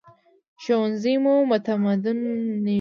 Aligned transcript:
ښوونځی 0.63 1.15
مو 1.23 1.35
متمدنوي 1.49 2.69